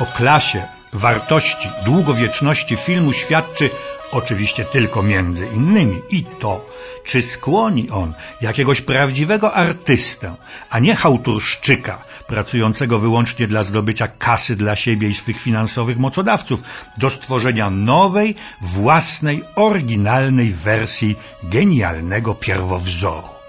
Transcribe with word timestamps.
O 0.00 0.06
klasie, 0.06 0.62
wartości, 0.92 1.68
długowieczności 1.84 2.76
filmu 2.76 3.12
świadczy 3.12 3.70
oczywiście 4.12 4.64
tylko 4.64 5.02
między 5.02 5.46
innymi 5.46 6.02
i 6.10 6.24
to, 6.24 6.66
czy 7.04 7.22
skłoni 7.22 7.90
on 7.90 8.14
jakiegoś 8.40 8.80
prawdziwego 8.80 9.54
artystę, 9.54 10.36
a 10.70 10.78
nie 10.78 10.96
chałturszczyka, 10.96 11.98
pracującego 12.26 12.98
wyłącznie 12.98 13.46
dla 13.46 13.62
zdobycia 13.62 14.08
kasy 14.08 14.56
dla 14.56 14.76
siebie 14.76 15.08
i 15.08 15.14
swych 15.14 15.40
finansowych 15.40 15.98
mocodawców, 15.98 16.62
do 16.98 17.10
stworzenia 17.10 17.70
nowej, 17.70 18.34
własnej, 18.60 19.42
oryginalnej 19.56 20.50
wersji 20.50 21.16
genialnego 21.42 22.34
pierwowzoru. 22.34 23.39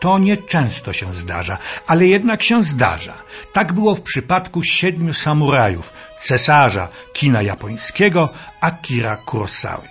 To 0.00 0.18
nieczęsto 0.18 0.92
się 0.92 1.14
zdarza, 1.14 1.58
ale 1.86 2.06
jednak 2.06 2.42
się 2.42 2.62
zdarza. 2.62 3.14
Tak 3.52 3.72
było 3.72 3.94
w 3.94 4.02
przypadku 4.02 4.62
siedmiu 4.62 5.12
samurajów, 5.12 5.92
cesarza 6.20 6.88
kina 7.12 7.42
japońskiego 7.42 8.30
Akira 8.60 9.16
Kurosawy. 9.16 9.88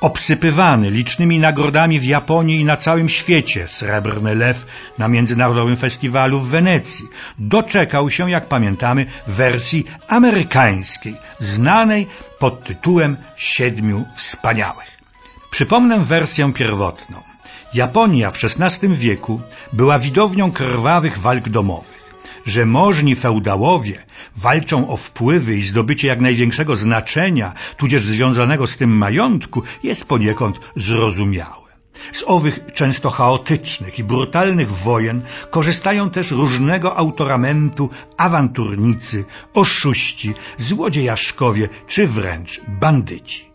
Obsypywany 0.00 0.90
licznymi 0.90 1.38
nagrodami 1.38 2.00
w 2.00 2.04
Japonii 2.04 2.60
i 2.60 2.64
na 2.64 2.76
całym 2.76 3.08
świecie, 3.08 3.68
Srebrny 3.68 4.34
Lew 4.34 4.66
na 4.98 5.08
Międzynarodowym 5.08 5.76
Festiwalu 5.76 6.40
w 6.40 6.48
Wenecji, 6.48 7.08
doczekał 7.38 8.10
się, 8.10 8.30
jak 8.30 8.48
pamiętamy, 8.48 9.06
wersji 9.26 9.84
amerykańskiej, 10.08 11.16
znanej 11.40 12.06
pod 12.38 12.64
tytułem 12.64 13.16
Siedmiu 13.36 14.04
Wspaniałych. 14.14 14.98
Przypomnę 15.50 16.00
wersję 16.00 16.52
pierwotną. 16.52 17.22
Japonia 17.74 18.30
w 18.30 18.38
XVI 18.44 18.88
wieku 18.88 19.40
była 19.72 19.98
widownią 19.98 20.52
krwawych 20.52 21.18
walk 21.18 21.48
domowych. 21.48 21.98
Że 22.46 22.66
możni 22.66 23.16
feudałowie 23.16 24.04
walczą 24.36 24.88
o 24.88 24.96
wpływy 24.96 25.56
i 25.56 25.62
zdobycie 25.62 26.08
jak 26.08 26.20
największego 26.20 26.76
znaczenia, 26.76 27.52
tudzież 27.76 28.02
związanego 28.04 28.66
z 28.66 28.76
tym 28.76 28.90
majątku, 28.96 29.62
jest 29.82 30.04
poniekąd 30.04 30.60
zrozumiałe. 30.76 31.68
Z 32.12 32.24
owych 32.26 32.60
często 32.74 33.10
chaotycznych 33.10 33.98
i 33.98 34.04
brutalnych 34.04 34.70
wojen 34.72 35.22
korzystają 35.50 36.10
też 36.10 36.30
różnego 36.30 36.96
autoramentu 36.96 37.90
awanturnicy, 38.16 39.24
oszuści, 39.54 40.34
złodziejaszkowie 40.58 41.68
czy 41.86 42.06
wręcz 42.06 42.60
bandyci. 42.68 43.48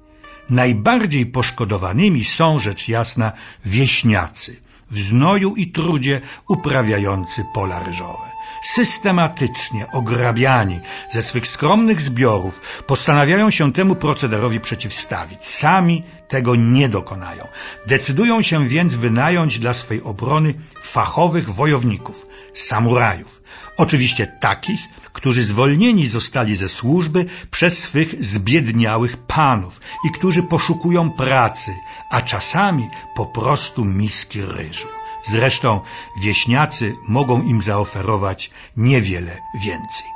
Najbardziej 0.61 1.25
poszkodowanymi 1.25 2.23
są, 2.25 2.59
rzecz 2.59 2.87
jasna, 2.87 3.31
wieśniacy, 3.65 4.51
w 4.91 4.99
znoju 4.99 5.55
i 5.55 5.67
trudzie 5.67 6.21
uprawiający 6.47 7.45
pola 7.53 7.79
ryżowe. 7.83 8.32
Systematycznie 8.61 9.91
ograbiani 9.91 10.79
ze 11.09 11.21
swych 11.21 11.47
skromnych 11.47 12.01
zbiorów 12.01 12.61
postanawiają 12.87 13.51
się 13.51 13.73
temu 13.73 13.95
procederowi 13.95 14.59
przeciwstawić. 14.59 15.47
Sami 15.47 16.03
tego 16.27 16.55
nie 16.55 16.89
dokonają. 16.89 17.47
Decydują 17.87 18.41
się 18.41 18.67
więc 18.67 18.95
wynająć 18.95 19.59
dla 19.59 19.73
swej 19.73 20.03
obrony 20.03 20.53
fachowych 20.81 21.49
wojowników, 21.49 22.27
samurajów. 22.53 23.43
Oczywiście 23.77 24.27
takich, 24.27 24.79
którzy 25.13 25.43
zwolnieni 25.43 26.07
zostali 26.07 26.55
ze 26.55 26.67
służby 26.67 27.25
przez 27.51 27.77
swych 27.77 28.23
zbiedniałych 28.23 29.17
panów 29.17 29.81
i 30.05 30.11
którzy 30.11 30.43
poszukują 30.43 31.11
pracy, 31.11 31.71
a 32.09 32.21
czasami 32.21 32.89
po 33.15 33.25
prostu 33.25 33.85
miski 33.85 34.41
ryżu. 34.41 34.87
Zresztą 35.27 35.81
wieśniacy 36.21 36.95
mogą 37.07 37.41
im 37.41 37.61
zaoferować 37.61 38.42
niewiele 38.77 39.35
więcej. 39.65 40.07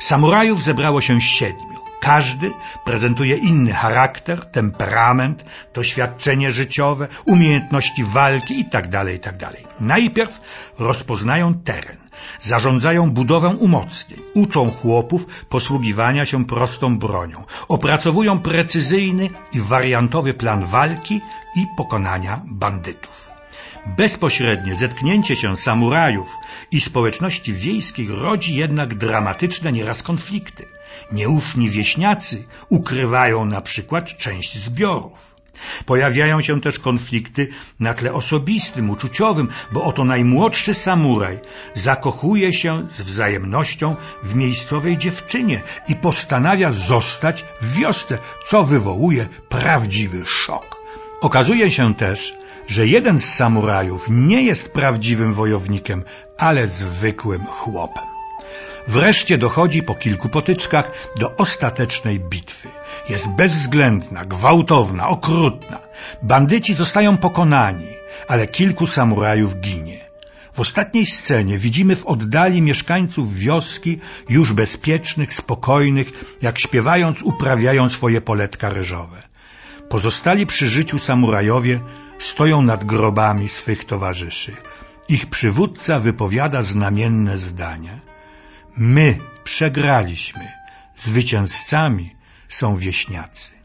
Samurajów 0.00 0.62
zebrało 0.62 1.00
się 1.00 1.20
siedmiu. 1.20 1.86
Każdy 2.00 2.50
prezentuje 2.84 3.36
inny 3.36 3.72
charakter, 3.72 4.46
temperament, 4.46 5.44
doświadczenie 5.74 6.50
życiowe, 6.50 7.08
umiejętności 7.26 8.04
walki 8.04 8.58
itd. 8.58 8.90
Tak 8.90 9.08
itd. 9.08 9.46
Tak 9.46 9.80
Najpierw 9.80 10.40
rozpoznają 10.78 11.54
teren, 11.54 11.96
zarządzają 12.40 13.10
budowę 13.10 13.48
umocnień, 13.48 14.20
uczą 14.34 14.70
chłopów 14.70 15.26
posługiwania 15.48 16.24
się 16.24 16.44
prostą 16.44 16.98
bronią, 16.98 17.44
opracowują 17.68 18.38
precyzyjny 18.38 19.30
i 19.52 19.60
wariantowy 19.60 20.34
plan 20.34 20.64
walki 20.64 21.20
i 21.56 21.66
pokonania 21.76 22.42
bandytów. 22.46 23.35
Bezpośrednie 23.86 24.74
zetknięcie 24.74 25.36
się 25.36 25.56
samurajów 25.56 26.36
i 26.70 26.80
społeczności 26.80 27.52
wiejskiej 27.52 28.08
rodzi 28.08 28.56
jednak 28.56 28.94
dramatyczne 28.94 29.72
nieraz 29.72 30.02
konflikty. 30.02 30.66
Nieufni 31.12 31.70
wieśniacy 31.70 32.44
ukrywają 32.68 33.44
na 33.44 33.60
przykład 33.60 34.16
część 34.16 34.64
zbiorów. 34.64 35.36
Pojawiają 35.86 36.40
się 36.40 36.60
też 36.60 36.78
konflikty 36.78 37.48
na 37.80 37.94
tle 37.94 38.12
osobistym, 38.12 38.90
uczuciowym, 38.90 39.48
bo 39.72 39.84
oto 39.84 40.04
najmłodszy 40.04 40.74
samuraj 40.74 41.38
zakochuje 41.74 42.52
się 42.52 42.88
z 42.94 43.00
wzajemnością 43.00 43.96
w 44.22 44.34
miejscowej 44.34 44.98
dziewczynie 44.98 45.60
i 45.88 45.94
postanawia 45.94 46.72
zostać 46.72 47.44
w 47.60 47.74
wiosce, 47.74 48.18
co 48.46 48.64
wywołuje 48.64 49.26
prawdziwy 49.48 50.26
szok. 50.26 50.76
Okazuje 51.20 51.70
się 51.70 51.94
też, 51.94 52.34
że 52.66 52.86
jeden 52.86 53.18
z 53.18 53.34
samurajów 53.34 54.06
nie 54.10 54.42
jest 54.42 54.72
prawdziwym 54.72 55.32
wojownikiem, 55.32 56.04
ale 56.38 56.66
zwykłym 56.66 57.46
chłopem. 57.46 58.04
Wreszcie 58.88 59.38
dochodzi 59.38 59.82
po 59.82 59.94
kilku 59.94 60.28
potyczkach 60.28 60.90
do 61.18 61.36
ostatecznej 61.36 62.20
bitwy. 62.20 62.68
Jest 63.08 63.28
bezwzględna, 63.28 64.24
gwałtowna, 64.24 65.08
okrutna. 65.08 65.78
Bandyci 66.22 66.74
zostają 66.74 67.18
pokonani, 67.18 67.88
ale 68.28 68.46
kilku 68.46 68.86
samurajów 68.86 69.60
ginie. 69.60 70.06
W 70.52 70.60
ostatniej 70.60 71.06
scenie 71.06 71.58
widzimy 71.58 71.96
w 71.96 72.06
oddali 72.06 72.62
mieszkańców 72.62 73.34
wioski, 73.34 73.98
już 74.28 74.52
bezpiecznych, 74.52 75.34
spokojnych, 75.34 76.36
jak 76.42 76.58
śpiewając 76.58 77.22
uprawiają 77.22 77.88
swoje 77.88 78.20
poletka 78.20 78.68
ryżowe. 78.68 79.22
Pozostali 79.88 80.46
przy 80.46 80.68
życiu 80.68 80.98
samurajowie 80.98 81.80
stoją 82.18 82.62
nad 82.62 82.84
grobami 82.84 83.48
swych 83.48 83.84
towarzyszy. 83.84 84.56
Ich 85.08 85.26
przywódca 85.26 85.98
wypowiada 85.98 86.62
znamienne 86.62 87.38
zdania. 87.38 88.00
My 88.76 89.18
przegraliśmy, 89.44 90.52
zwycięzcami 90.96 92.16
są 92.48 92.76
wieśniacy. 92.76 93.56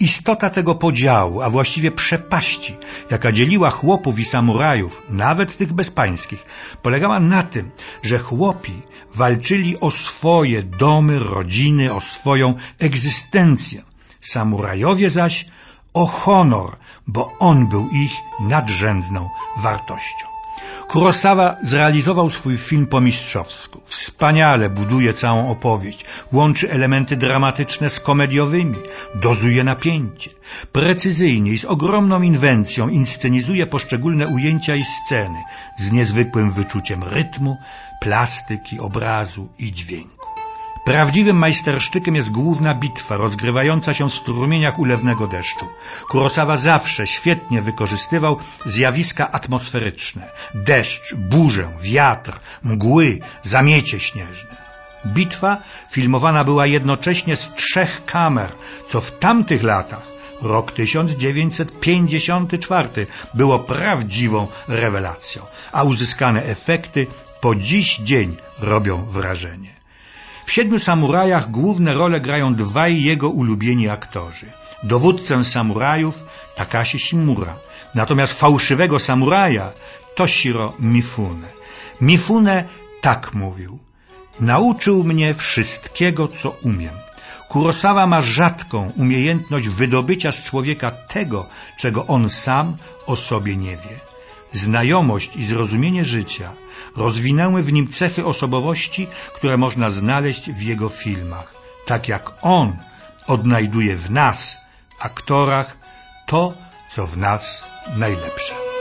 Istota 0.00 0.50
tego 0.50 0.74
podziału, 0.74 1.42
a 1.42 1.50
właściwie 1.50 1.90
przepaści, 1.90 2.76
jaka 3.10 3.32
dzieliła 3.32 3.70
chłopów 3.70 4.18
i 4.18 4.24
samurajów, 4.24 5.02
nawet 5.08 5.56
tych 5.56 5.72
bezpańskich, 5.72 6.44
polegała 6.82 7.20
na 7.20 7.42
tym, 7.42 7.70
że 8.02 8.18
chłopi 8.18 8.82
walczyli 9.14 9.80
o 9.80 9.90
swoje 9.90 10.62
domy, 10.62 11.18
rodziny, 11.18 11.94
o 11.94 12.00
swoją 12.00 12.54
egzystencję. 12.78 13.82
Samurajowie 14.20 15.10
zaś 15.10 15.46
o 15.94 16.06
honor, 16.06 16.76
bo 17.06 17.32
on 17.38 17.68
był 17.68 17.88
ich 17.88 18.12
nadrzędną 18.40 19.28
wartością. 19.56 20.32
Kurosawa 20.88 21.56
zrealizował 21.62 22.30
swój 22.30 22.58
film 22.58 22.86
po 22.86 23.00
mistrzowsku. 23.00 23.80
Wspaniale 23.84 24.70
buduje 24.70 25.14
całą 25.14 25.50
opowieść, 25.50 26.04
łączy 26.32 26.70
elementy 26.70 27.16
dramatyczne 27.16 27.90
z 27.90 28.00
komediowymi, 28.00 28.78
dozuje 29.14 29.64
napięcie. 29.64 30.30
Precyzyjnie 30.72 31.52
i 31.52 31.58
z 31.58 31.64
ogromną 31.64 32.22
inwencją 32.22 32.88
inscenizuje 32.88 33.66
poszczególne 33.66 34.28
ujęcia 34.28 34.76
i 34.76 34.84
sceny 34.84 35.42
z 35.78 35.92
niezwykłym 35.92 36.50
wyczuciem 36.50 37.04
rytmu, 37.04 37.56
plastyki, 38.00 38.80
obrazu 38.80 39.48
i 39.58 39.72
dźwięku. 39.72 40.21
Prawdziwym 40.84 41.36
majstersztykiem 41.36 42.16
jest 42.16 42.30
główna 42.30 42.74
bitwa, 42.74 43.16
rozgrywająca 43.16 43.94
się 43.94 44.08
w 44.08 44.14
strumieniach 44.14 44.78
ulewnego 44.78 45.26
deszczu. 45.26 45.68
Kurosawa 46.08 46.56
zawsze 46.56 47.06
świetnie 47.06 47.62
wykorzystywał 47.62 48.38
zjawiska 48.66 49.32
atmosferyczne. 49.32 50.28
Deszcz, 50.54 51.14
burzę, 51.14 51.68
wiatr, 51.80 52.40
mgły, 52.62 53.18
zamiecie 53.42 54.00
śnieżne. 54.00 54.56
Bitwa 55.06 55.56
filmowana 55.90 56.44
była 56.44 56.66
jednocześnie 56.66 57.36
z 57.36 57.54
trzech 57.54 58.04
kamer, 58.04 58.52
co 58.88 59.00
w 59.00 59.18
tamtych 59.18 59.62
latach, 59.62 60.06
rok 60.40 60.72
1954, 60.72 63.06
było 63.34 63.58
prawdziwą 63.58 64.48
rewelacją, 64.68 65.42
a 65.72 65.82
uzyskane 65.82 66.44
efekty 66.44 67.06
po 67.40 67.54
dziś 67.54 67.96
dzień 67.96 68.36
robią 68.58 69.04
wrażenie. 69.04 69.81
W 70.44 70.52
Siedmiu 70.52 70.78
Samurajach 70.78 71.50
główne 71.50 71.94
role 71.94 72.20
grają 72.20 72.54
dwaj 72.54 73.02
jego 73.02 73.28
ulubieni 73.30 73.88
aktorzy. 73.88 74.46
Dowódcę 74.82 75.44
samurajów 75.44 76.24
Takashi 76.54 76.98
Shimura, 76.98 77.56
natomiast 77.94 78.40
fałszywego 78.40 78.98
samuraja 78.98 79.72
Toshiro 80.14 80.72
Mifune. 80.78 81.48
Mifune 82.00 82.64
tak 83.00 83.34
mówił. 83.34 83.78
Nauczył 84.40 85.04
mnie 85.04 85.34
wszystkiego, 85.34 86.28
co 86.28 86.50
umiem. 86.50 86.94
Kurosawa 87.48 88.06
ma 88.06 88.22
rzadką 88.22 88.92
umiejętność 88.96 89.68
wydobycia 89.68 90.32
z 90.32 90.42
człowieka 90.42 90.90
tego, 90.90 91.46
czego 91.76 92.06
on 92.06 92.30
sam 92.30 92.76
o 93.06 93.16
sobie 93.16 93.56
nie 93.56 93.76
wie. 93.76 94.11
Znajomość 94.52 95.36
i 95.36 95.44
zrozumienie 95.44 96.04
życia 96.04 96.52
rozwinęły 96.96 97.62
w 97.62 97.72
nim 97.72 97.88
cechy 97.88 98.24
osobowości, 98.24 99.06
które 99.34 99.56
można 99.56 99.90
znaleźć 99.90 100.50
w 100.50 100.62
jego 100.62 100.88
filmach. 100.88 101.54
Tak 101.86 102.08
jak 102.08 102.32
on 102.42 102.76
odnajduje 103.26 103.96
w 103.96 104.10
nas, 104.10 104.58
aktorach, 104.98 105.76
to, 106.26 106.54
co 106.94 107.06
w 107.06 107.16
nas 107.16 107.64
najlepsze. 107.96 108.71